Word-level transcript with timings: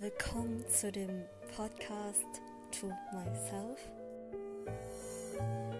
Willkommen 0.00 0.64
zu 0.68 0.92
dem 0.92 1.10
Podcast 1.56 2.24
To 2.78 2.86
Myself. 3.12 3.80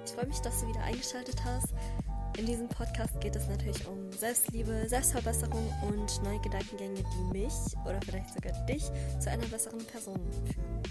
Ich 0.04 0.10
freue 0.10 0.26
mich, 0.26 0.40
dass 0.40 0.60
du 0.60 0.66
wieder 0.66 0.82
eingeschaltet 0.82 1.36
hast. 1.44 1.68
In 2.36 2.46
diesem 2.46 2.68
Podcast 2.68 3.20
geht 3.20 3.36
es 3.36 3.46
natürlich 3.46 3.86
um 3.86 4.10
Selbstliebe, 4.10 4.88
Selbstverbesserung 4.88 5.72
und 5.82 6.20
neue 6.24 6.40
Gedankengänge, 6.40 6.96
die 6.96 7.38
mich 7.38 7.52
oder 7.84 8.00
vielleicht 8.04 8.34
sogar 8.34 8.50
dich 8.66 8.82
zu 9.20 9.30
einer 9.30 9.46
besseren 9.46 9.86
Person 9.86 10.18
führen. 10.52 10.82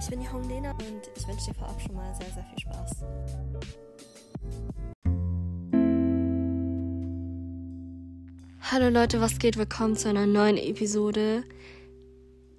Ich 0.00 0.08
bin 0.08 0.20
die 0.20 0.30
Hong 0.30 0.48
Lena 0.48 0.70
und 0.70 1.10
ich 1.16 1.26
wünsche 1.26 1.46
dir 1.46 1.54
vorab 1.54 1.80
schon 1.82 1.96
mal 1.96 2.14
sehr, 2.14 2.30
sehr 2.32 2.44
viel 2.44 2.58
Spaß. 2.60 3.04
Hallo 8.70 8.88
Leute, 8.90 9.20
was 9.20 9.40
geht? 9.40 9.56
Willkommen 9.56 9.96
zu 9.96 10.08
einer 10.08 10.26
neuen 10.26 10.56
Episode. 10.56 11.42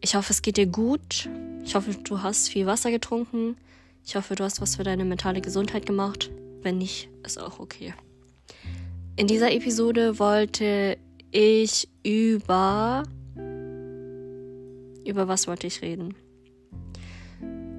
Ich 0.01 0.15
hoffe, 0.15 0.33
es 0.33 0.41
geht 0.41 0.57
dir 0.57 0.65
gut. 0.65 1.29
Ich 1.63 1.75
hoffe, 1.75 1.93
du 1.93 2.23
hast 2.23 2.49
viel 2.49 2.65
Wasser 2.65 2.89
getrunken. 2.89 3.55
Ich 4.03 4.15
hoffe, 4.15 4.33
du 4.33 4.43
hast 4.43 4.59
was 4.59 4.75
für 4.75 4.83
deine 4.83 5.05
mentale 5.05 5.41
Gesundheit 5.41 5.85
gemacht. 5.85 6.31
Wenn 6.63 6.79
nicht, 6.79 7.09
ist 7.23 7.39
auch 7.39 7.59
okay. 7.59 7.93
In 9.15 9.27
dieser 9.27 9.51
Episode 9.51 10.17
wollte 10.17 10.97
ich 11.29 11.87
über. 12.03 13.03
Über 15.05 15.27
was 15.27 15.47
wollte 15.47 15.67
ich 15.67 15.83
reden? 15.83 16.15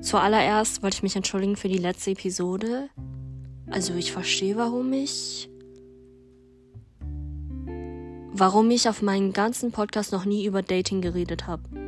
Zuallererst 0.00 0.82
wollte 0.82 0.96
ich 0.96 1.02
mich 1.02 1.16
entschuldigen 1.16 1.56
für 1.56 1.68
die 1.68 1.78
letzte 1.78 2.12
Episode. 2.12 2.88
Also 3.68 3.94
ich 3.94 4.12
verstehe, 4.12 4.56
warum 4.56 4.92
ich 4.92 5.48
warum 8.34 8.70
ich 8.70 8.88
auf 8.88 9.02
meinen 9.02 9.32
ganzen 9.32 9.72
Podcast 9.72 10.10
noch 10.12 10.24
nie 10.24 10.46
über 10.46 10.62
Dating 10.62 11.02
geredet 11.02 11.46
habe. 11.46 11.81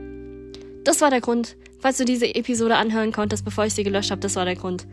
Das 0.84 1.00
war 1.00 1.10
der 1.10 1.20
Grund. 1.20 1.56
Falls 1.80 1.98
du 1.98 2.04
diese 2.04 2.34
Episode 2.34 2.76
anhören 2.76 3.12
konntest, 3.12 3.44
bevor 3.44 3.66
ich 3.66 3.74
sie 3.74 3.84
gelöscht 3.84 4.10
habe, 4.10 4.20
das 4.20 4.36
war 4.36 4.44
der 4.44 4.56
Grund. 4.56 4.86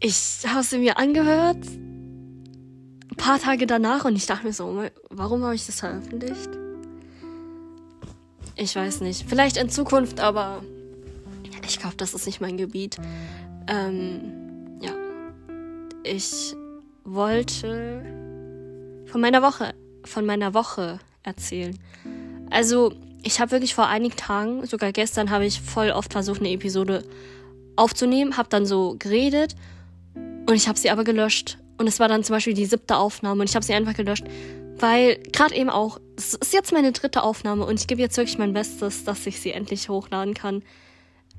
Ich 0.00 0.42
habe 0.46 0.62
sie 0.62 0.78
mir 0.78 0.96
angehört. 0.96 1.66
Ein 1.66 3.16
paar 3.16 3.38
Tage 3.38 3.66
danach 3.66 4.04
und 4.04 4.16
ich 4.16 4.26
dachte 4.26 4.46
mir 4.46 4.52
so, 4.52 4.84
warum 5.10 5.42
habe 5.44 5.54
ich 5.54 5.66
das 5.66 5.80
veröffentlicht? 5.80 6.48
Ich 8.56 8.74
weiß 8.74 9.00
nicht. 9.02 9.26
Vielleicht 9.28 9.56
in 9.56 9.68
Zukunft, 9.68 10.20
aber 10.20 10.62
ich 11.66 11.78
glaube, 11.78 11.96
das 11.96 12.14
ist 12.14 12.26
nicht 12.26 12.40
mein 12.40 12.56
Gebiet. 12.56 12.96
Ähm, 13.68 14.78
ja. 14.80 14.92
Ich 16.02 16.54
wollte 17.04 18.02
von 19.06 19.20
meiner 19.20 19.42
Woche 19.42 19.74
von 20.04 20.26
meiner 20.26 20.54
Woche 20.54 20.98
erzählen. 21.22 21.78
Also, 22.50 22.92
ich 23.22 23.40
habe 23.40 23.52
wirklich 23.52 23.74
vor 23.74 23.86
einigen 23.86 24.16
Tagen, 24.16 24.66
sogar 24.66 24.92
gestern, 24.92 25.30
habe 25.30 25.46
ich 25.46 25.60
voll 25.60 25.90
oft 25.90 26.12
versucht, 26.12 26.40
eine 26.40 26.50
Episode 26.50 27.04
aufzunehmen, 27.76 28.36
habe 28.36 28.48
dann 28.48 28.66
so 28.66 28.96
geredet 28.98 29.54
und 30.14 30.54
ich 30.54 30.68
habe 30.68 30.78
sie 30.78 30.90
aber 30.90 31.04
gelöscht. 31.04 31.58
Und 31.78 31.86
es 31.86 31.98
war 31.98 32.08
dann 32.08 32.24
zum 32.24 32.34
Beispiel 32.34 32.54
die 32.54 32.66
siebte 32.66 32.96
Aufnahme 32.96 33.40
und 33.40 33.48
ich 33.48 33.54
habe 33.54 33.64
sie 33.64 33.72
einfach 33.72 33.94
gelöscht, 33.94 34.24
weil 34.78 35.16
gerade 35.32 35.54
eben 35.54 35.70
auch, 35.70 35.98
es 36.16 36.34
ist 36.34 36.52
jetzt 36.52 36.72
meine 36.72 36.92
dritte 36.92 37.22
Aufnahme 37.22 37.64
und 37.64 37.80
ich 37.80 37.86
gebe 37.86 38.00
jetzt 38.00 38.16
wirklich 38.16 38.38
mein 38.38 38.52
Bestes, 38.52 39.04
dass 39.04 39.26
ich 39.26 39.40
sie 39.40 39.52
endlich 39.52 39.88
hochladen 39.88 40.34
kann. 40.34 40.62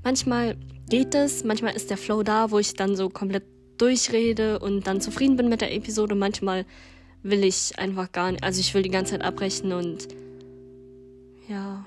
Manchmal 0.03 0.57
geht 0.89 1.13
es, 1.13 1.43
manchmal 1.43 1.75
ist 1.75 1.91
der 1.91 1.97
Flow 1.97 2.23
da, 2.23 2.49
wo 2.49 2.57
ich 2.57 2.73
dann 2.73 2.95
so 2.95 3.09
komplett 3.09 3.43
durchrede 3.77 4.59
und 4.59 4.87
dann 4.87 4.99
zufrieden 5.01 5.37
bin 5.37 5.49
mit 5.49 5.61
der 5.61 5.73
Episode. 5.73 6.15
Manchmal 6.15 6.65
will 7.23 7.43
ich 7.43 7.77
einfach 7.77 8.11
gar 8.11 8.31
nicht. 8.31 8.43
Also 8.43 8.59
ich 8.59 8.73
will 8.73 8.81
die 8.81 8.89
ganze 8.89 9.11
Zeit 9.11 9.21
abbrechen 9.21 9.73
und 9.73 10.07
ja, 11.51 11.85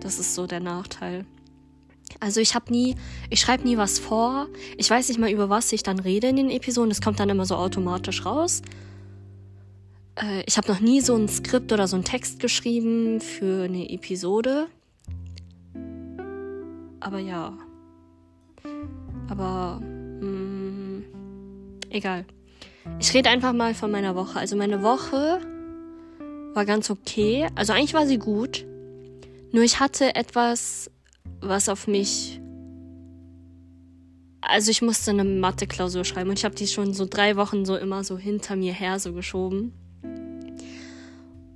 das 0.00 0.20
ist 0.20 0.36
so 0.36 0.46
der 0.46 0.60
Nachteil. 0.60 1.26
Also 2.20 2.40
ich 2.40 2.54
habe 2.54 2.70
nie, 2.70 2.94
ich 3.30 3.40
schreibe 3.40 3.64
nie 3.64 3.76
was 3.76 3.98
vor. 3.98 4.46
Ich 4.76 4.88
weiß 4.88 5.08
nicht 5.08 5.18
mal 5.18 5.30
über 5.30 5.50
was 5.50 5.72
ich 5.72 5.82
dann 5.82 5.98
rede 5.98 6.28
in 6.28 6.36
den 6.36 6.50
Episoden. 6.50 6.88
Das 6.88 7.00
kommt 7.00 7.18
dann 7.18 7.28
immer 7.28 7.44
so 7.46 7.56
automatisch 7.56 8.24
raus. 8.24 8.62
Äh, 10.14 10.44
ich 10.46 10.56
habe 10.56 10.68
noch 10.68 10.78
nie 10.78 11.00
so 11.00 11.16
ein 11.16 11.28
Skript 11.28 11.72
oder 11.72 11.88
so 11.88 11.96
einen 11.96 12.04
Text 12.04 12.38
geschrieben 12.38 13.20
für 13.20 13.64
eine 13.64 13.90
Episode. 13.90 14.68
Aber 17.00 17.18
ja. 17.18 17.58
Aber 19.28 19.80
mh, 19.80 20.26
mm, 20.26 21.04
egal. 21.90 22.24
Ich 23.00 23.12
rede 23.12 23.30
einfach 23.30 23.52
mal 23.52 23.74
von 23.74 23.90
meiner 23.90 24.14
Woche. 24.14 24.38
Also 24.38 24.56
meine 24.56 24.82
Woche 24.82 25.40
war 26.56 26.64
ganz 26.64 26.90
okay. 26.90 27.46
Also 27.54 27.72
eigentlich 27.72 27.94
war 27.94 28.06
sie 28.06 28.18
gut. 28.18 28.66
Nur 29.52 29.62
ich 29.62 29.78
hatte 29.78 30.16
etwas, 30.16 30.90
was 31.40 31.68
auf 31.68 31.86
mich. 31.86 32.40
Also 34.40 34.70
ich 34.70 34.80
musste 34.80 35.10
eine 35.10 35.24
Mathe-Klausur 35.24 36.04
schreiben 36.04 36.30
und 36.30 36.38
ich 36.38 36.44
habe 36.44 36.54
die 36.54 36.66
schon 36.66 36.94
so 36.94 37.04
drei 37.04 37.36
Wochen 37.36 37.64
so 37.64 37.76
immer 37.76 38.04
so 38.04 38.16
hinter 38.16 38.56
mir 38.56 38.72
her 38.72 38.98
so 38.98 39.12
geschoben. 39.12 39.72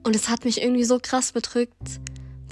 Und 0.03 0.17
es 0.17 0.29
hat 0.29 0.45
mich 0.45 0.63
irgendwie 0.63 0.85
so 0.85 0.99
krass 1.01 1.33
bedrückt, 1.33 2.01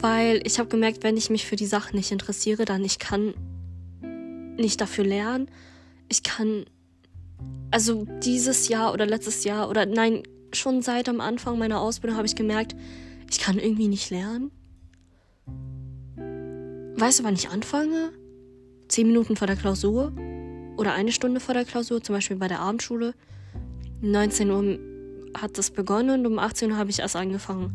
weil 0.00 0.40
ich 0.44 0.58
habe 0.58 0.68
gemerkt, 0.68 1.02
wenn 1.02 1.16
ich 1.16 1.30
mich 1.30 1.46
für 1.46 1.56
die 1.56 1.66
Sache 1.66 1.94
nicht 1.96 2.12
interessiere, 2.12 2.64
dann 2.64 2.84
ich 2.84 2.98
kann 2.98 3.34
nicht 4.56 4.80
dafür 4.80 5.04
lernen. 5.04 5.50
Ich 6.08 6.22
kann 6.22 6.66
also 7.70 8.06
dieses 8.22 8.68
Jahr 8.68 8.92
oder 8.92 9.06
letztes 9.06 9.44
Jahr 9.44 9.68
oder 9.68 9.86
nein, 9.86 10.22
schon 10.52 10.82
seit 10.82 11.08
am 11.08 11.20
Anfang 11.20 11.58
meiner 11.58 11.80
Ausbildung 11.80 12.16
habe 12.16 12.26
ich 12.26 12.36
gemerkt, 12.36 12.74
ich 13.30 13.38
kann 13.38 13.58
irgendwie 13.58 13.88
nicht 13.88 14.10
lernen. 14.10 14.50
Weißt 16.96 17.20
du, 17.20 17.24
wann 17.24 17.34
ich 17.34 17.48
anfange? 17.48 18.12
Zehn 18.88 19.06
Minuten 19.06 19.36
vor 19.36 19.46
der 19.46 19.56
Klausur 19.56 20.12
oder 20.76 20.94
eine 20.94 21.12
Stunde 21.12 21.40
vor 21.40 21.54
der 21.54 21.64
Klausur, 21.64 22.02
zum 22.02 22.14
Beispiel 22.14 22.36
bei 22.36 22.48
der 22.48 22.60
Abendschule. 22.60 23.14
19 24.00 24.50
Uhr 24.50 24.78
hat 25.40 25.58
das 25.58 25.70
begonnen 25.70 26.20
und 26.20 26.26
um 26.32 26.38
18 26.38 26.72
Uhr 26.72 26.76
habe 26.76 26.90
ich 26.90 27.00
erst 27.00 27.16
angefangen. 27.16 27.74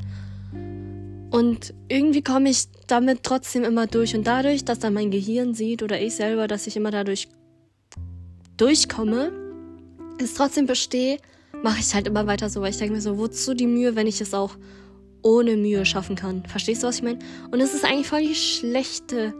Und 1.31 1.73
irgendwie 1.88 2.22
komme 2.22 2.50
ich 2.50 2.67
damit 2.88 3.23
trotzdem 3.23 3.63
immer 3.63 3.88
durch. 3.88 4.16
Und 4.16 4.28
dadurch, 4.28 4.66
dass 4.66 4.79
dann 4.79 4.94
mein 4.94 5.09
Gehirn 5.09 5.53
sieht 5.53 5.81
oder 5.81 6.00
ich 6.00 6.16
selber, 6.16 6.47
dass 6.47 6.67
ich 6.67 6.75
immer 6.78 6.91
dadurch 6.91 7.28
durchkomme, 8.57 9.31
es 10.19 10.35
trotzdem 10.35 10.67
bestehe, 10.67 11.17
mache 11.63 11.79
ich 11.79 11.94
halt 11.96 12.07
immer 12.07 12.28
weiter 12.28 12.50
so, 12.50 12.62
weil 12.62 12.72
ich 12.72 12.78
denke 12.78 12.94
mir 12.94 13.01
so, 13.01 13.18
wozu 13.18 13.53
die 13.53 13.68
Mühe, 13.68 13.96
wenn 13.96 14.06
ich 14.06 14.22
es 14.22 14.34
auch 14.34 14.57
ohne 15.24 15.56
Mühe 15.56 15.85
schaffen 15.85 16.16
kann. 16.16 16.46
Verstehst 16.46 16.84
du, 16.84 16.88
was 16.88 16.97
ich 16.97 17.03
meine? 17.03 17.19
Und 17.51 17.62
es 17.62 17.74
ist 17.74 17.85
eigentlich 17.85 18.07
voll 18.07 18.22
die 18.22 18.35
schlechte, 18.35 19.34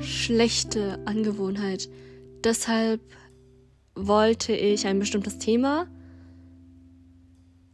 schlechte 0.00 1.00
Angewohnheit. 1.04 1.88
Deshalb 2.44 3.00
wollte 3.96 4.52
ich 4.52 4.86
ein 4.86 5.00
bestimmtes 5.00 5.38
Thema 5.38 5.88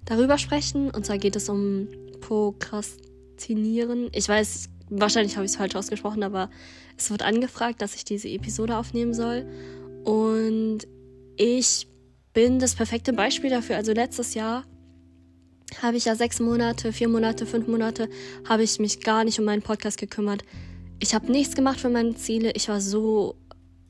darüber 0.07 0.39
sprechen. 0.39 0.91
Und 0.91 1.05
zwar 1.05 1.19
geht 1.19 1.37
es 1.37 1.51
um 1.51 1.89
Prokrastinieren. 2.21 4.09
Ich 4.13 4.29
weiß, 4.29 4.71
wahrscheinlich 4.89 5.37
habe 5.37 5.45
ich 5.45 5.53
es 5.53 5.57
falsch 5.57 5.77
ausgesprochen, 5.77 6.23
aber 6.23 6.51
es 6.97 7.11
wird 7.11 7.23
angefragt, 7.23 7.83
dass 7.83 7.95
ich 7.95 8.05
diese 8.05 8.29
Episode 8.29 8.79
aufnehmen 8.79 9.13
soll. 9.13 9.47
Und 10.05 10.89
ich 11.37 11.89
bin 12.37 12.59
das 12.59 12.75
perfekte 12.75 13.15
Beispiel 13.15 13.49
dafür. 13.49 13.77
Also 13.77 13.95
letztes 13.95 14.35
Jahr 14.35 14.65
habe 15.81 15.97
ich 15.97 16.05
ja 16.05 16.15
sechs 16.15 16.39
Monate, 16.39 16.93
vier 16.93 17.09
Monate, 17.09 17.47
fünf 17.47 17.67
Monate, 17.67 18.11
habe 18.47 18.63
ich 18.63 18.79
mich 18.79 19.01
gar 19.01 19.25
nicht 19.25 19.39
um 19.39 19.47
meinen 19.47 19.63
Podcast 19.63 19.97
gekümmert. 19.97 20.45
Ich 21.01 21.15
habe 21.15 21.33
nichts 21.33 21.57
gemacht 21.57 21.81
für 21.81 21.89
meine 21.89 22.15
Ziele. 22.15 22.53
Ich 22.55 22.69
war 22.69 22.83
so 22.83 23.37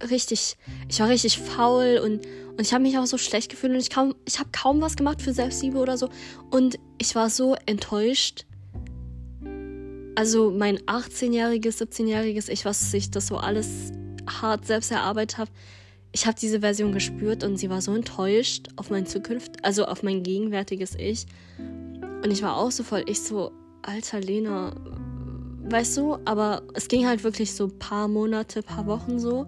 richtig, 0.08 0.56
ich 0.88 1.00
war 1.00 1.08
richtig 1.08 1.40
faul 1.40 2.00
und, 2.04 2.24
und 2.50 2.60
ich 2.60 2.72
habe 2.72 2.84
mich 2.84 2.96
auch 2.96 3.06
so 3.06 3.18
schlecht 3.18 3.50
gefühlt 3.50 3.72
und 3.72 3.80
ich, 3.80 3.90
kaum, 3.90 4.14
ich 4.26 4.38
habe 4.38 4.50
kaum 4.52 4.80
was 4.80 4.94
gemacht 4.94 5.22
für 5.22 5.32
Selbstliebe 5.32 5.78
oder 5.78 5.98
so. 5.98 6.08
Und 6.48 6.78
ich 6.98 7.16
war 7.16 7.30
so 7.30 7.56
enttäuscht. 7.66 8.46
Also 10.14 10.52
mein 10.52 10.78
18-jähriges, 10.78 11.82
17-jähriges 11.82 12.48
Ich, 12.48 12.64
was 12.64 12.92
sich 12.92 13.10
das 13.10 13.26
so 13.26 13.38
alles 13.38 13.90
hart 14.40 14.66
selbst 14.66 14.92
erarbeitet 14.92 15.38
habe, 15.38 15.50
ich 16.16 16.26
habe 16.26 16.40
diese 16.40 16.60
Version 16.60 16.92
gespürt 16.92 17.44
und 17.44 17.58
sie 17.58 17.68
war 17.68 17.82
so 17.82 17.94
enttäuscht 17.94 18.68
auf 18.76 18.88
mein 18.88 19.04
Zukunft, 19.04 19.62
also 19.62 19.84
auf 19.84 20.02
mein 20.02 20.22
gegenwärtiges 20.22 20.94
Ich. 20.94 21.26
Und 21.58 22.30
ich 22.30 22.40
war 22.42 22.56
auch 22.56 22.70
so 22.70 22.84
voll, 22.84 23.04
ich 23.06 23.20
so, 23.20 23.52
alter 23.82 24.20
Lena, 24.20 24.74
weißt 25.68 25.98
du, 25.98 26.16
aber 26.24 26.62
es 26.72 26.88
ging 26.88 27.06
halt 27.06 27.22
wirklich 27.22 27.52
so 27.52 27.68
paar 27.68 28.08
Monate, 28.08 28.62
paar 28.62 28.86
Wochen 28.86 29.18
so. 29.18 29.46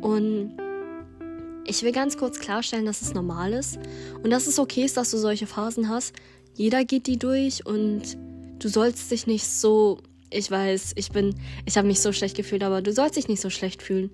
Und 0.00 0.56
ich 1.66 1.82
will 1.82 1.92
ganz 1.92 2.16
kurz 2.16 2.38
klarstellen, 2.38 2.86
dass 2.86 3.02
es 3.02 3.12
normal 3.12 3.52
ist 3.52 3.78
und 4.22 4.30
dass 4.30 4.46
es 4.46 4.58
okay 4.58 4.86
ist, 4.86 4.96
dass 4.96 5.10
du 5.10 5.18
solche 5.18 5.46
Phasen 5.46 5.90
hast. 5.90 6.14
Jeder 6.54 6.86
geht 6.86 7.08
die 7.08 7.18
durch 7.18 7.66
und 7.66 8.16
du 8.58 8.68
sollst 8.68 9.10
dich 9.10 9.26
nicht 9.26 9.46
so, 9.46 9.98
ich 10.30 10.50
weiß, 10.50 10.94
ich 10.96 11.10
bin, 11.10 11.34
ich 11.66 11.76
habe 11.76 11.86
mich 11.86 12.00
so 12.00 12.10
schlecht 12.12 12.38
gefühlt, 12.38 12.62
aber 12.62 12.80
du 12.80 12.94
sollst 12.94 13.16
dich 13.16 13.28
nicht 13.28 13.42
so 13.42 13.50
schlecht 13.50 13.82
fühlen. 13.82 14.10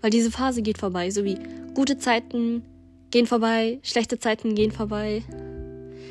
Weil 0.00 0.10
diese 0.10 0.30
Phase 0.30 0.62
geht 0.62 0.78
vorbei, 0.78 1.10
so 1.10 1.24
wie 1.24 1.38
gute 1.74 1.98
Zeiten 1.98 2.62
gehen 3.10 3.26
vorbei, 3.26 3.78
schlechte 3.82 4.18
Zeiten 4.18 4.54
gehen 4.54 4.72
vorbei. 4.72 5.22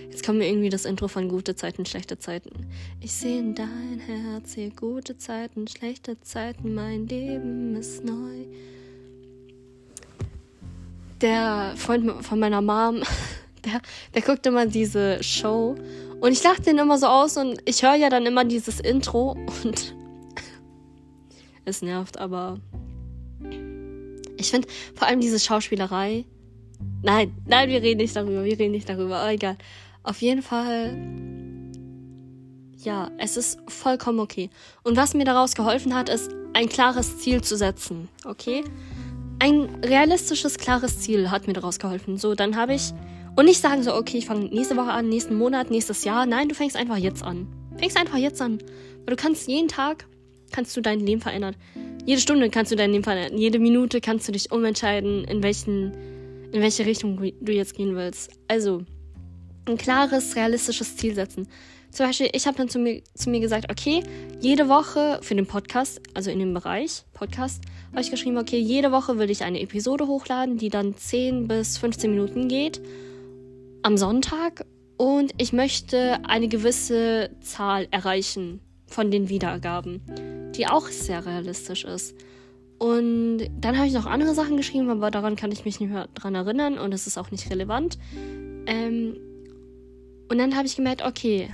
Jetzt 0.10 0.24
kommt 0.24 0.38
mir 0.38 0.48
irgendwie 0.48 0.70
das 0.70 0.86
Intro 0.86 1.08
von 1.08 1.28
Gute 1.28 1.56
Zeiten, 1.56 1.86
schlechte 1.86 2.20
Zeiten. 2.20 2.68
Ich 3.02 3.12
sehe 3.14 3.40
in 3.40 3.56
dein 3.56 4.00
Herz 4.00 4.54
hier 4.54 4.70
gute 4.70 5.18
Zeiten, 5.18 5.68
schlechte 5.68 6.22
Zeiten, 6.22 6.76
mein 6.76 7.08
Leben 7.08 7.76
ist 7.76 8.06
neu. 8.06 8.46
Der 11.20 11.74
Freund 11.76 12.24
von 12.24 12.40
meiner 12.40 12.62
Mom, 12.62 13.02
der, 13.66 13.82
der 14.14 14.22
guckt 14.22 14.46
immer 14.46 14.68
diese 14.68 15.24
Show 15.24 15.76
und 16.22 16.32
ich 16.32 16.44
lache 16.44 16.62
den 16.62 16.78
immer 16.78 16.98
so 16.98 17.08
aus 17.08 17.36
und 17.36 17.60
ich 17.66 17.82
höre 17.82 17.96
ja 17.96 18.10
dann 18.10 18.26
immer 18.26 18.46
dieses 18.46 18.80
Intro 18.80 19.32
und 19.32 19.96
es 21.66 21.82
nervt, 21.82 22.20
aber 22.20 22.60
ich 24.44 24.52
finde 24.52 24.68
vor 24.96 25.08
allem 25.08 25.22
diese 25.22 25.40
Schauspielerei. 25.40 26.26
Nein, 27.02 27.34
nein, 27.46 27.70
wir 27.70 27.82
reden 27.82 28.00
nicht 28.00 28.16
darüber, 28.16 28.44
wir 28.44 28.60
reden 28.60 28.72
nicht 28.72 28.90
darüber, 28.90 29.18
aber 29.18 29.32
egal. 29.32 29.58
Auf 30.04 30.22
jeden 30.22 30.42
Fall, 30.42 30.98
ja, 32.78 33.10
es 33.18 33.38
ist 33.38 33.58
vollkommen 33.68 34.20
okay. 34.20 34.50
Und 34.84 34.98
was 34.98 35.14
mir 35.14 35.24
daraus 35.24 35.56
geholfen 35.56 35.96
hat, 35.96 36.10
ist, 36.10 36.30
ein 36.54 36.70
klares 36.70 37.20
Ziel 37.20 37.42
zu 37.42 37.58
setzen, 37.58 38.10
okay? 38.26 38.64
Ein 39.40 39.70
realistisches, 39.84 40.58
klares 40.58 41.00
Ziel 41.00 41.32
hat 41.32 41.48
mir 41.48 41.54
daraus 41.54 41.80
geholfen. 41.80 42.18
So, 42.18 42.36
dann 42.36 42.56
habe 42.56 42.76
ich, 42.76 42.94
und 43.36 43.46
nicht 43.46 43.62
sagen 43.62 43.82
so, 43.82 43.96
okay, 43.96 44.18
ich 44.18 44.26
fange 44.26 44.46
nächste 44.46 44.78
Woche 44.78 44.92
an, 44.92 45.10
nächsten 45.10 45.36
Monat, 45.36 45.72
nächstes 45.72 46.04
Jahr. 46.04 46.26
Nein, 46.26 46.50
du 46.50 46.56
fängst 46.56 46.76
einfach 46.76 46.98
jetzt 46.98 47.24
an. 47.24 47.48
Fängst 47.78 47.98
einfach 47.98 48.18
jetzt 48.18 48.42
an. 48.42 48.60
Weil 49.06 49.16
du 49.16 49.22
kannst 49.22 49.48
jeden 49.48 49.68
Tag, 49.68 50.06
kannst 50.52 50.78
du 50.78 50.82
dein 50.82 51.00
Leben 51.00 51.22
verändern. 51.22 51.56
Jede 52.06 52.20
Stunde 52.20 52.50
kannst 52.50 52.72
du 52.72 52.76
dein 52.76 52.92
Leben 52.92 53.04
verändern. 53.04 53.38
Jede 53.38 53.60
Minute 53.60 54.02
kannst 54.02 54.28
du 54.28 54.34
dich 54.34 54.52
umentscheiden, 54.52 55.24
in 55.24 55.42
welchen, 55.42 55.94
in 56.52 56.62
welche 56.62 56.86
Richtung 56.86 57.18
du 57.40 57.52
jetzt 57.52 57.76
gehen 57.76 57.96
willst. 57.96 58.32
Also, 58.50 58.84
ein 59.66 59.78
klares, 59.78 60.36
realistisches 60.36 60.98
Ziel 60.98 61.16
setzen. 61.16 61.48
Zum 61.92 62.08
Beispiel, 62.08 62.30
ich 62.34 62.46
habe 62.46 62.58
dann 62.58 62.68
zu 62.68 62.80
mir, 62.80 63.04
zu 63.14 63.30
mir 63.30 63.40
gesagt, 63.40 63.72
okay, 63.72 64.04
jede 64.42 64.68
Woche 64.68 65.20
für 65.22 65.36
den 65.36 65.46
Podcast, 65.46 66.02
also 66.14 66.30
in 66.30 66.40
dem 66.40 66.54
Bereich 66.54 67.04
Podcast, 67.14 67.64
habe 67.92 68.02
ich 68.02 68.12
geschrieben, 68.12 68.38
okay, 68.38 68.60
jede 68.60 68.92
Woche 68.92 69.18
will 69.18 69.30
ich 69.30 69.44
eine 69.44 69.62
Episode 69.62 70.08
hochladen, 70.08 70.58
die 70.58 70.70
dann 70.70 70.98
10 70.98 71.48
bis 71.48 71.78
15 71.78 72.10
Minuten 72.10 72.50
geht, 72.50 72.82
am 73.84 73.96
Sonntag. 73.96 74.66
Und 74.98 75.34
ich 75.38 75.54
möchte 75.54 76.20
eine 76.28 76.50
gewisse 76.50 77.30
Zahl 77.40 77.88
erreichen 77.92 78.60
von 78.88 79.10
den 79.10 79.30
Wiedergaben, 79.30 80.02
die 80.56 80.68
auch 80.68 80.88
sehr 80.88 81.26
realistisch 81.26 81.86
ist. 81.86 82.16
Und 82.80 83.50
dann 83.60 83.78
habe 83.78 83.88
ich 83.88 83.94
noch 83.94 84.06
andere 84.06 84.34
Sachen 84.34 84.58
geschrieben, 84.58 84.90
aber 84.90 85.10
daran 85.12 85.36
kann 85.36 85.52
ich 85.52 85.64
mich 85.64 85.80
nicht 85.80 85.92
mehr 85.92 86.10
dran 86.14 86.36
erinnern 86.36 86.78
und 86.78 86.94
es 86.94 87.08
ist 87.08 87.18
auch 87.18 87.32
nicht 87.32 87.50
relevant. 87.50 87.98
Ähm, 88.66 89.16
und 90.30 90.38
dann 90.38 90.56
habe 90.56 90.68
ich 90.68 90.76
gemerkt, 90.76 91.04
okay, 91.04 91.50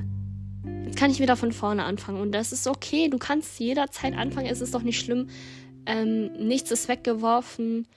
jetzt 0.86 0.98
kann 0.98 1.12
ich 1.12 1.20
wieder 1.20 1.36
von 1.36 1.52
vorne 1.52 1.84
anfangen. 1.84 2.20
Und 2.20 2.32
das 2.32 2.52
ist 2.52 2.68
okay, 2.68 3.10
du 3.10 3.18
kannst 3.18 3.60
jederzeit 3.60 4.16
anfangen, 4.16 4.48
es 4.48 4.62
ist 4.62 4.74
doch 4.74 4.82
nicht 4.82 5.00
schlimm. 5.00 5.28
Ähm, 5.86 6.32
nichts 6.48 6.72
ist 6.72 6.88
weggeworfen. 6.88 7.88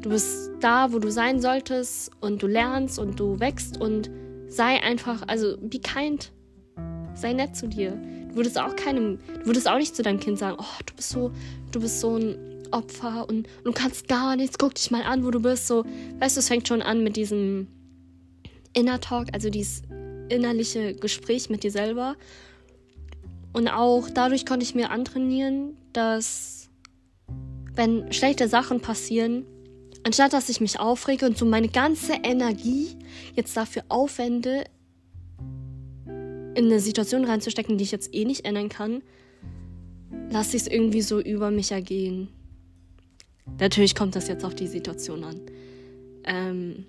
Du 0.00 0.10
bist 0.10 0.50
da, 0.60 0.92
wo 0.92 0.98
du 0.98 1.10
sein 1.10 1.40
solltest 1.40 2.10
und 2.20 2.42
du 2.42 2.46
lernst 2.46 2.98
und 2.98 3.20
du 3.20 3.38
wächst 3.38 3.80
und 3.80 4.10
sei 4.48 4.82
einfach, 4.82 5.22
also 5.26 5.56
be 5.58 5.78
kind. 5.78 6.32
Sei 7.14 7.32
nett 7.32 7.56
zu 7.56 7.68
dir. 7.68 8.00
Du 8.30 8.36
würdest 8.36 8.58
auch 8.58 8.76
keinem, 8.76 9.18
du 9.40 9.46
würdest 9.46 9.68
auch 9.68 9.78
nicht 9.78 9.94
zu 9.94 10.02
deinem 10.02 10.20
Kind 10.20 10.38
sagen, 10.38 10.56
oh, 10.60 10.82
du 10.86 10.94
bist 10.94 11.10
so, 11.10 11.32
du 11.72 11.80
bist 11.80 12.00
so 12.00 12.16
ein 12.16 12.36
Opfer 12.70 13.28
und, 13.28 13.48
und 13.58 13.64
du 13.64 13.72
kannst 13.72 14.08
gar 14.08 14.36
nichts, 14.36 14.58
guck 14.58 14.74
dich 14.74 14.90
mal 14.90 15.02
an, 15.02 15.24
wo 15.24 15.30
du 15.30 15.40
bist. 15.40 15.66
So, 15.66 15.84
weißt 16.20 16.36
du, 16.36 16.40
es 16.40 16.48
fängt 16.48 16.68
schon 16.68 16.82
an 16.82 17.02
mit 17.02 17.16
diesem 17.16 17.66
Inner 18.72 19.00
Talk, 19.00 19.28
also 19.32 19.50
dieses 19.50 19.82
innerliche 20.28 20.94
Gespräch 20.94 21.50
mit 21.50 21.64
dir 21.64 21.72
selber. 21.72 22.16
Und 23.52 23.68
auch 23.68 24.08
dadurch 24.08 24.46
konnte 24.46 24.64
ich 24.64 24.74
mir 24.74 24.90
antrainieren, 24.90 25.76
dass 25.92 26.68
wenn 27.74 28.12
schlechte 28.12 28.46
Sachen 28.46 28.80
passieren, 28.80 29.44
anstatt 30.04 30.32
dass 30.32 30.48
ich 30.48 30.60
mich 30.60 30.78
aufrege 30.78 31.26
und 31.26 31.36
so 31.36 31.44
meine 31.44 31.68
ganze 31.68 32.12
Energie 32.22 32.96
jetzt 33.34 33.56
dafür 33.56 33.84
aufwende, 33.88 34.64
in 36.54 36.66
eine 36.66 36.80
Situation 36.80 37.24
reinzustecken, 37.24 37.78
die 37.78 37.84
ich 37.84 37.92
jetzt 37.92 38.14
eh 38.14 38.24
nicht 38.24 38.44
ändern 38.44 38.68
kann, 38.68 39.02
lasse 40.30 40.56
ich 40.56 40.62
es 40.62 40.68
irgendwie 40.68 41.02
so 41.02 41.20
über 41.20 41.50
mich 41.50 41.72
ergehen. 41.72 42.28
Natürlich 43.58 43.94
kommt 43.94 44.16
das 44.16 44.28
jetzt 44.28 44.44
auf 44.44 44.54
die 44.54 44.66
Situation 44.66 45.24
an. 45.24 45.40
Ähm, 46.24 46.86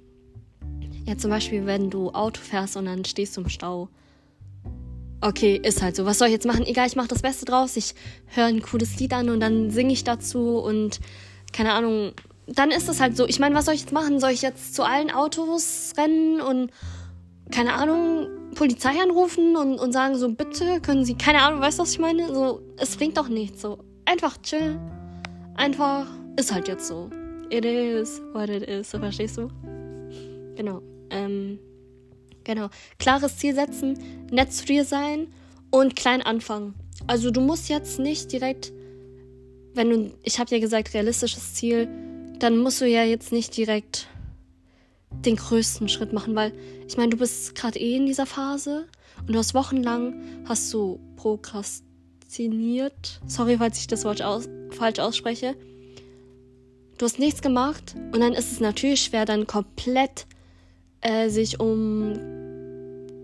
ja, 1.06 1.18
zum 1.18 1.32
Beispiel, 1.32 1.66
wenn 1.66 1.90
du 1.90 2.12
Auto 2.12 2.42
fährst 2.42 2.78
und 2.78 2.86
dann 2.86 3.06
stehst 3.06 3.36
du 3.36 3.42
im 3.42 3.50
Stau. 3.50 3.90
Okay, 5.22 5.60
ist 5.64 5.82
halt 5.82 5.96
so. 5.96 6.06
Was 6.06 6.20
soll 6.20 6.28
ich 6.28 6.34
jetzt 6.34 6.46
machen? 6.46 6.66
Egal, 6.66 6.88
ich 6.88 6.96
mache 6.96 7.08
das 7.08 7.22
Beste 7.22 7.46
draus. 7.46 7.78
Ich 7.78 7.94
höre 8.28 8.46
ein 8.46 8.62
cooles 8.62 9.00
Lied 9.00 9.14
an 9.14 9.30
und 9.30 9.40
dann 9.40 9.70
singe 9.72 9.94
ich 9.94 10.04
dazu 10.04 10.58
und 10.58 11.00
keine 11.54 11.74
Ahnung. 11.74 12.14
Dann 12.48 12.72
ist 12.72 12.90
es 12.90 13.00
halt 13.00 13.16
so. 13.16 13.28
Ich 13.28 13.40
meine, 13.40 13.56
was 13.56 13.66
soll 13.66 13.76
ich 13.76 13.82
jetzt 13.82 13.94
machen? 13.94 14.20
Soll 14.20 14.32
ich 14.32 14.42
jetzt 14.42 14.76
zu 14.76 14.84
allen 14.84 15.12
Autos 15.12 15.94
rennen 15.98 16.42
und 16.42 16.72
keine 17.52 17.74
Ahnung, 17.74 18.28
Polizei 18.56 19.00
anrufen 19.02 19.56
und, 19.56 19.80
und 19.80 19.92
sagen 19.92 20.18
so, 20.18 20.30
bitte 20.30 20.82
können 20.82 21.06
Sie, 21.06 21.16
keine 21.16 21.42
Ahnung, 21.42 21.62
weißt 21.62 21.80
du, 21.80 21.84
was 21.84 21.92
ich 21.92 22.00
meine? 22.00 22.34
So, 22.34 22.62
es 22.78 22.96
bringt 22.96 23.18
doch 23.18 23.28
nichts. 23.28 23.62
So, 23.62 23.80
einfach 24.06 24.42
chill. 24.42 24.80
Einfach, 25.56 26.08
ist 26.38 26.54
halt 26.54 26.68
jetzt 26.68 26.88
so. 26.88 27.10
It 27.50 27.66
is 27.66 28.22
what 28.34 28.50
it 28.50 28.64
is. 28.64 28.92
So, 28.92 29.00
verstehst 29.00 29.38
du? 29.38 29.50
Genau. 30.56 30.82
Ähm, 31.10 31.60
genau. 32.44 32.70
Klares 32.98 33.38
Ziel 33.38 33.54
setzen, 33.54 33.98
nett 34.32 34.54
zu 34.54 34.66
dir 34.66 34.86
sein 34.86 35.28
und 35.70 35.96
klein 35.96 36.22
anfangen. 36.22 36.74
Also 37.08 37.32
du 37.32 37.42
musst 37.42 37.70
jetzt 37.70 38.00
nicht 38.00 38.32
direkt, 38.32 38.72
wenn 39.74 39.90
du, 39.90 40.12
ich 40.24 40.40
habe 40.40 40.54
ja 40.54 40.60
gesagt, 40.60 40.94
realistisches 40.94 41.56
Ziel, 41.56 41.88
dann 42.40 42.58
musst 42.58 42.82
du 42.82 42.88
ja 42.88 43.04
jetzt 43.04 43.32
nicht 43.32 43.56
direkt 43.56 44.08
den 45.26 45.36
größten 45.36 45.90
Schritt 45.90 46.14
machen, 46.14 46.36
weil 46.36 46.54
ich 46.88 46.98
meine, 46.98 47.10
du 47.10 47.18
bist 47.18 47.56
gerade 47.56 47.80
eh 47.80 47.96
in 47.96 48.06
dieser 48.06 48.26
Phase 48.26 48.88
und 49.20 49.34
du 49.34 49.40
hast 49.40 49.54
wochenlang 49.54 50.22
hast 50.48 50.74
du 50.74 51.00
prokrastiniert. 51.16 53.22
Sorry, 53.28 53.58
falls 53.58 53.80
ich 53.80 53.88
das 53.88 54.06
Wort 54.06 54.22
aus, 54.22 54.48
falsch 54.72 55.00
ausspreche. 55.00 55.56
Du 56.98 57.06
hast 57.06 57.20
nichts 57.20 57.42
gemacht 57.42 57.96
und 58.14 58.20
dann 58.20 58.34
ist 58.34 58.52
es 58.52 58.60
natürlich 58.60 59.02
schwer, 59.02 59.26
dann 59.26 59.48
komplett 59.48 60.28
äh, 61.02 61.30
sich 61.30 61.60
um 61.60 62.14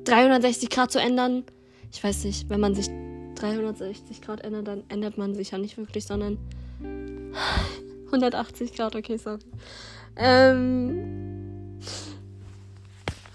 360 0.06 0.70
Grad 0.70 0.92
zu 0.92 1.00
ändern. 1.00 1.44
Ich 1.92 2.04
weiß 2.04 2.26
nicht, 2.26 2.50
wenn 2.50 2.60
man 2.60 2.74
sich 2.74 2.90
360 3.36 4.22
Grad 4.22 4.44
ändert, 4.44 4.68
dann 4.68 4.84
ändert 4.90 5.18
man 5.18 5.36
sich 5.36 5.52
ja 5.52 5.58
nicht 5.58 5.78
wirklich, 5.78 6.06
sondern 6.06 6.38
180 8.08 8.74
Grad, 8.74 8.96
okay, 8.96 9.18
sorry. 9.18 9.40
Ähm. 10.16 11.27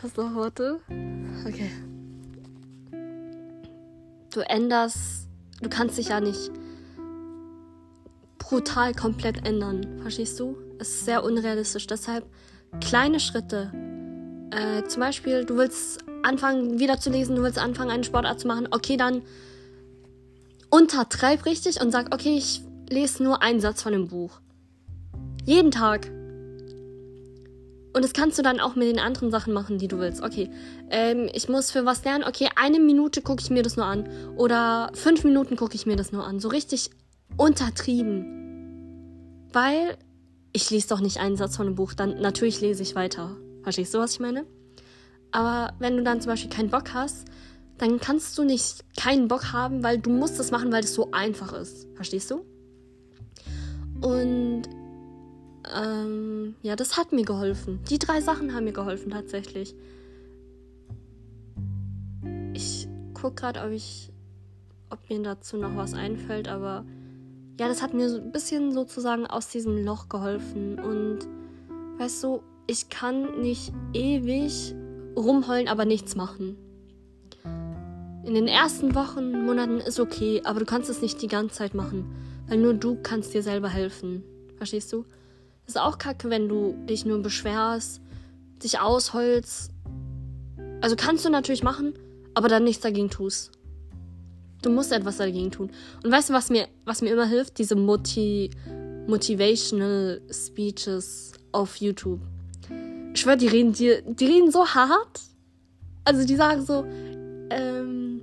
Was 0.02 0.16
noch 0.16 0.34
Worte? 0.34 0.80
Okay. 1.46 1.70
Du 4.32 4.40
änderst. 4.40 5.28
Du 5.60 5.68
kannst 5.68 5.98
dich 5.98 6.08
ja 6.08 6.20
nicht 6.20 6.50
brutal 8.38 8.94
komplett 8.94 9.46
ändern. 9.46 10.00
Verstehst 10.02 10.40
du? 10.40 10.56
Es 10.78 10.88
ist 10.88 11.04
sehr 11.04 11.22
unrealistisch. 11.22 11.86
Deshalb 11.86 12.24
kleine 12.80 13.20
Schritte 13.20 13.70
äh, 14.52 14.84
zum 14.86 15.00
Beispiel, 15.00 15.44
du 15.44 15.56
willst 15.56 16.04
anfangen, 16.22 16.78
wieder 16.78 16.98
zu 16.98 17.10
lesen, 17.10 17.36
du 17.36 17.42
willst 17.42 17.58
anfangen, 17.58 17.90
eine 17.90 18.04
Sportart 18.04 18.40
zu 18.40 18.46
machen. 18.46 18.68
Okay, 18.70 18.96
dann 18.96 19.22
untertreib 20.68 21.46
richtig 21.46 21.80
und 21.80 21.90
sag, 21.90 22.14
okay, 22.14 22.36
ich 22.36 22.62
lese 22.88 23.22
nur 23.22 23.42
einen 23.42 23.60
Satz 23.60 23.82
von 23.82 23.92
dem 23.92 24.08
Buch. 24.08 24.40
Jeden 25.44 25.70
Tag. 25.70 26.10
Und 27.94 28.02
das 28.02 28.14
kannst 28.14 28.38
du 28.38 28.42
dann 28.42 28.58
auch 28.58 28.74
mit 28.74 28.88
den 28.88 28.98
anderen 28.98 29.30
Sachen 29.30 29.52
machen, 29.52 29.78
die 29.78 29.88
du 29.88 29.98
willst. 29.98 30.22
Okay, 30.22 30.50
ähm, 30.90 31.28
ich 31.34 31.48
muss 31.48 31.70
für 31.70 31.84
was 31.84 32.04
lernen. 32.04 32.24
Okay, 32.24 32.48
eine 32.56 32.80
Minute 32.80 33.20
gucke 33.20 33.42
ich 33.42 33.50
mir 33.50 33.62
das 33.62 33.76
nur 33.76 33.84
an. 33.84 34.08
Oder 34.36 34.90
fünf 34.94 35.24
Minuten 35.24 35.56
gucke 35.56 35.74
ich 35.74 35.84
mir 35.84 35.96
das 35.96 36.10
nur 36.10 36.24
an. 36.24 36.40
So 36.40 36.48
richtig 36.48 36.90
untertrieben. 37.36 39.46
Weil 39.52 39.98
ich 40.54 40.70
lese 40.70 40.88
doch 40.88 41.00
nicht 41.00 41.18
einen 41.18 41.36
Satz 41.36 41.56
von 41.56 41.66
einem 41.66 41.74
Buch. 41.74 41.92
Dann 41.92 42.20
natürlich 42.20 42.62
lese 42.62 42.82
ich 42.82 42.94
weiter. 42.94 43.36
Verstehst 43.62 43.92
du, 43.92 43.98
was 43.98 44.12
ich 44.12 44.20
meine? 44.20 44.46
Aber 45.30 45.74
wenn 45.78 45.96
du 45.96 46.02
dann 46.02 46.20
zum 46.20 46.30
Beispiel 46.30 46.50
keinen 46.50 46.70
Bock 46.70 46.94
hast, 46.94 47.26
dann 47.78 48.00
kannst 48.00 48.36
du 48.38 48.44
nicht 48.44 48.84
keinen 48.96 49.28
Bock 49.28 49.52
haben, 49.52 49.82
weil 49.82 49.98
du 49.98 50.10
musst 50.10 50.38
es 50.38 50.50
machen, 50.50 50.72
weil 50.72 50.84
es 50.84 50.94
so 50.94 51.10
einfach 51.10 51.52
ist. 51.52 51.88
Verstehst 51.94 52.30
du? 52.30 52.44
Und 54.00 54.62
ähm, 55.74 56.54
ja, 56.62 56.76
das 56.76 56.96
hat 56.96 57.12
mir 57.12 57.24
geholfen. 57.24 57.80
Die 57.88 57.98
drei 57.98 58.20
Sachen 58.20 58.54
haben 58.54 58.64
mir 58.64 58.72
geholfen 58.72 59.10
tatsächlich. 59.10 59.74
Ich 62.54 62.88
gucke 63.14 63.34
gerade, 63.34 63.60
ob 63.60 63.70
ich, 63.70 64.10
ob 64.90 65.08
mir 65.08 65.22
dazu 65.22 65.56
noch 65.56 65.76
was 65.76 65.94
einfällt, 65.94 66.48
aber 66.48 66.84
ja, 67.58 67.68
das 67.68 67.82
hat 67.82 67.94
mir 67.94 68.08
so 68.08 68.18
ein 68.18 68.32
bisschen 68.32 68.72
sozusagen 68.72 69.26
aus 69.26 69.48
diesem 69.48 69.84
Loch 69.84 70.08
geholfen. 70.08 70.78
Und 70.78 71.20
weißt 71.98 72.24
du, 72.24 72.42
ich 72.66 72.88
kann 72.88 73.40
nicht 73.40 73.72
ewig 73.92 74.74
rumheulen, 75.16 75.68
aber 75.68 75.84
nichts 75.84 76.16
machen. 76.16 76.56
In 78.24 78.34
den 78.34 78.48
ersten 78.48 78.94
Wochen, 78.94 79.44
Monaten 79.44 79.78
ist 79.78 79.98
okay, 79.98 80.42
aber 80.44 80.60
du 80.60 80.66
kannst 80.66 80.88
es 80.88 81.02
nicht 81.02 81.20
die 81.22 81.28
ganze 81.28 81.56
Zeit 81.56 81.74
machen, 81.74 82.14
weil 82.46 82.58
nur 82.58 82.74
du 82.74 82.96
kannst 83.02 83.34
dir 83.34 83.42
selber 83.42 83.68
helfen. 83.68 84.22
Verstehst 84.56 84.92
du? 84.92 85.04
Ist 85.66 85.78
auch 85.78 85.98
kacke, 85.98 86.30
wenn 86.30 86.48
du 86.48 86.74
dich 86.88 87.04
nur 87.04 87.22
beschwerst, 87.22 88.00
dich 88.62 88.80
ausholst. 88.80 89.70
Also 90.80 90.96
kannst 90.96 91.24
du 91.24 91.30
natürlich 91.30 91.62
machen, 91.62 91.94
aber 92.34 92.48
dann 92.48 92.64
nichts 92.64 92.82
dagegen 92.82 93.10
tust. 93.10 93.52
Du 94.62 94.70
musst 94.70 94.92
etwas 94.92 95.16
dagegen 95.16 95.50
tun. 95.50 95.70
Und 96.02 96.10
weißt 96.10 96.30
du, 96.30 96.34
was 96.34 96.50
mir, 96.50 96.68
was 96.84 97.02
mir 97.02 97.12
immer 97.12 97.26
hilft? 97.26 97.58
Diese 97.58 97.74
Moti 97.74 98.50
Motivational 99.06 100.20
Speeches 100.30 101.32
auf 101.50 101.76
YouTube. 101.76 102.20
Ich 103.14 103.20
schwör, 103.20 103.36
die 103.36 103.48
reden, 103.48 103.72
die, 103.72 104.00
die 104.06 104.26
reden 104.26 104.50
so 104.50 104.66
hart. 104.66 105.20
Also 106.04 106.24
die 106.24 106.36
sagen 106.36 106.64
so, 106.64 106.84
ähm, 107.50 108.22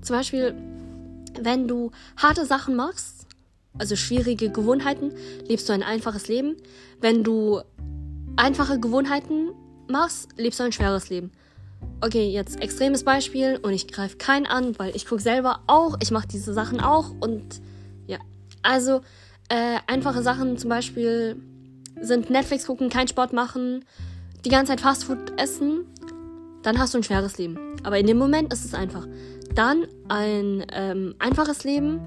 zum 0.00 0.16
Beispiel, 0.16 0.54
wenn 1.40 1.68
du 1.68 1.90
harte 2.16 2.46
Sachen 2.46 2.76
machst, 2.76 3.21
also 3.78 3.96
schwierige 3.96 4.50
Gewohnheiten, 4.50 5.12
lebst 5.46 5.68
du 5.68 5.72
ein 5.72 5.82
einfaches 5.82 6.28
Leben. 6.28 6.56
Wenn 7.00 7.24
du 7.24 7.60
einfache 8.36 8.78
Gewohnheiten 8.78 9.50
machst, 9.88 10.28
lebst 10.36 10.60
du 10.60 10.64
ein 10.64 10.72
schweres 10.72 11.10
Leben. 11.10 11.32
Okay, 12.00 12.28
jetzt 12.30 12.60
extremes 12.60 13.04
Beispiel 13.04 13.58
und 13.62 13.72
ich 13.72 13.88
greife 13.88 14.16
keinen 14.16 14.46
an, 14.46 14.78
weil 14.78 14.94
ich 14.94 15.06
gucke 15.06 15.22
selber 15.22 15.60
auch, 15.66 15.96
ich 16.00 16.10
mache 16.10 16.28
diese 16.28 16.52
Sachen 16.52 16.80
auch 16.80 17.10
und 17.20 17.60
ja. 18.06 18.18
Also 18.62 19.00
äh, 19.48 19.78
einfache 19.86 20.22
Sachen 20.22 20.58
zum 20.58 20.70
Beispiel 20.70 21.36
sind 22.00 22.30
Netflix 22.30 22.66
gucken, 22.66 22.88
kein 22.88 23.08
Sport 23.08 23.32
machen, 23.32 23.84
die 24.44 24.48
ganze 24.48 24.72
Zeit 24.72 24.80
Fastfood 24.80 25.38
essen, 25.40 25.84
dann 26.62 26.78
hast 26.78 26.94
du 26.94 26.98
ein 26.98 27.04
schweres 27.04 27.38
Leben. 27.38 27.58
Aber 27.82 27.98
in 27.98 28.06
dem 28.06 28.18
Moment 28.18 28.52
ist 28.52 28.64
es 28.64 28.74
einfach. 28.74 29.06
Dann 29.54 29.86
ein 30.08 30.64
ähm, 30.72 31.14
einfaches 31.18 31.64
Leben 31.64 32.00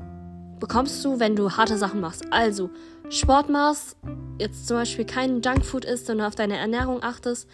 bekommst 0.68 1.06
du, 1.06 1.20
wenn 1.20 1.36
du 1.36 1.52
harte 1.52 1.78
Sachen 1.78 2.02
machst. 2.02 2.26
Also 2.34 2.72
Sport 3.10 3.52
machst, 3.52 3.98
jetzt 4.40 4.66
zum 4.66 4.78
Beispiel 4.78 5.06
kein 5.06 5.44
Junkfood 5.44 5.86
isst, 5.86 6.08
sondern 6.08 6.26
auf 6.26 6.34
deine 6.34 6.58
Ernährung 6.58 7.04
achtest 7.04 7.48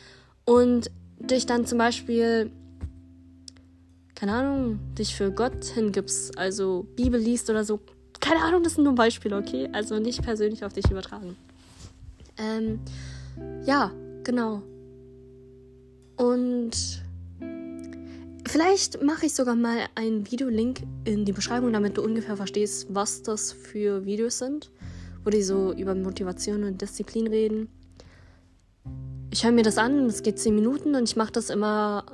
und 0.46 0.90
dich 1.20 1.46
dann 1.46 1.66
zum 1.66 1.78
Beispiel, 1.78 2.52
keine 4.16 4.32
Ahnung, 4.32 4.80
dich 4.98 5.14
für 5.14 5.30
Gott 5.30 5.66
hingibst, 5.66 6.38
also 6.38 6.88
Bibel 6.96 7.20
liest 7.20 7.50
oder 7.50 7.66
so. 7.66 7.82
Keine 8.22 8.44
Ahnung, 8.44 8.64
das 8.64 8.76
sind 8.76 8.86
nur 8.86 8.96
Beispiele, 8.96 9.36
okay? 9.36 9.68
Also 9.74 10.00
nicht 10.00 10.24
persönlich 10.24 10.64
auf 10.64 10.72
dich 10.72 10.90
übertragen. 10.90 11.36
Ähm, 12.38 12.80
ja, 13.66 13.92
genau. 14.24 14.62
Und 16.16 17.02
vielleicht 18.52 19.02
mache 19.02 19.26
ich 19.26 19.34
sogar 19.34 19.56
mal 19.56 19.88
einen 19.96 20.30
Videolink 20.30 20.82
in 21.06 21.26
die 21.26 21.32
Beschreibung, 21.32 21.74
damit 21.74 21.98
du 21.98 22.04
ungefähr 22.04 22.38
verstehst, 22.38 22.88
was 22.90 23.24
das 23.24 23.52
für 23.52 24.06
Videos 24.06 24.40
sind, 24.40 24.72
wo 25.24 25.30
die 25.30 25.44
so 25.44 25.74
über 25.74 25.96
Motivation 25.96 26.64
und 26.64 26.82
Disziplin 26.82 27.28
reden 27.28 27.70
ich 29.32 29.46
höre 29.46 29.52
mir 29.52 29.64
das 29.64 29.78
an, 29.78 30.06
es 30.06 30.24
geht 30.24 30.40
zehn 30.40 30.54
Minuten 30.54 30.96
und 30.96 31.10
ich 31.10 31.16
mache 31.16 31.32
das 31.32 31.50
immer. 31.50 32.06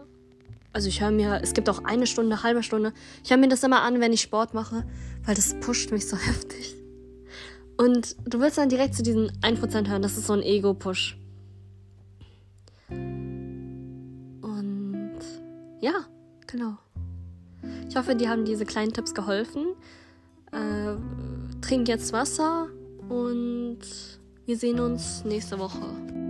Also 0.71 0.89
ich 0.89 1.01
höre 1.01 1.11
mir, 1.11 1.39
es 1.41 1.53
gibt 1.53 1.69
auch 1.69 1.83
eine 1.83 2.05
Stunde, 2.05 2.43
halbe 2.43 2.61
Stunde. 2.61 2.93
Ich 3.23 3.31
höre 3.31 3.37
mir 3.37 3.49
das 3.49 3.63
immer 3.63 3.81
an, 3.81 3.99
wenn 3.99 4.13
ich 4.13 4.21
Sport 4.21 4.53
mache, 4.53 4.85
weil 5.25 5.33
das 5.33 5.59
pusht 5.59 5.91
mich 5.91 6.07
so 6.07 6.15
heftig. 6.17 6.75
Und 7.77 8.15
du 8.25 8.39
willst 8.39 8.59
dann 8.59 8.69
direkt 8.69 8.95
zu 8.95 9.03
diesen 9.03 9.31
1% 9.41 9.87
hören, 9.87 10.01
das 10.01 10.17
ist 10.17 10.27
so 10.27 10.33
ein 10.33 10.43
Ego-Push. 10.43 11.17
Und 12.89 15.19
ja, 15.81 16.05
genau. 16.47 16.77
Ich 17.89 17.95
hoffe, 17.95 18.15
dir 18.15 18.29
haben 18.29 18.45
diese 18.45 18.65
kleinen 18.65 18.93
Tipps 18.93 19.13
geholfen. 19.13 19.75
Äh, 20.51 20.95
trink 21.61 21.87
jetzt 21.87 22.13
Wasser 22.13 22.67
und 23.09 23.79
wir 24.45 24.57
sehen 24.57 24.79
uns 24.79 25.23
nächste 25.25 25.59
Woche. 25.59 26.26